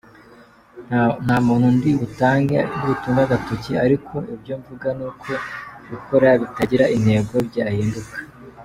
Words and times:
Nta 1.25 1.37
muntu 1.47 1.67
ndibutunge 1.75 2.57
agatoki 3.21 3.71
ariko 3.85 4.15
icyo 4.35 4.53
mvuga 4.61 4.87
ni 4.97 5.03
uko 5.09 5.31
gukora 5.89 6.27
bitagira 6.41 6.85
intego 6.97 7.35
byahinduka. 7.49 8.15